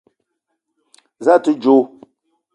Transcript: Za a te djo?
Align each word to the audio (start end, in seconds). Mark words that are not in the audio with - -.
Za 1.25 1.31
a 1.41 1.43
te 1.43 1.51
djo? 1.59 1.77